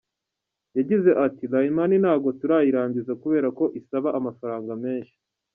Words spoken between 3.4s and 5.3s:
ko isaba amafaranga menshi.